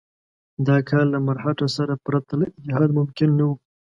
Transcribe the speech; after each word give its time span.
دا 0.67 0.77
کار 0.89 1.05
له 1.13 1.19
مرهټه 1.27 1.67
سره 1.77 1.93
پرته 2.05 2.33
له 2.41 2.45
اتحاد 2.57 2.89
ممکن 2.97 3.29
نه 3.37 3.43
وو. 3.47 3.55